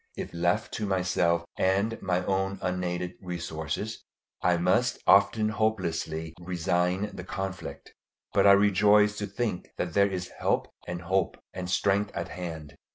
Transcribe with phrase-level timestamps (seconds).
[0.17, 4.03] If left to myself and my own unaided resources,
[4.41, 7.93] I must often hopelessly resign the conflict.
[8.33, 12.73] But I rejoice to think that there is help and hope and strength at hand.